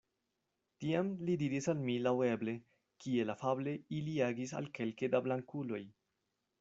[0.83, 2.55] Tiam li diris al mi laŭeble,
[3.05, 5.83] kiel afable ili agis al kelke da blankuloj.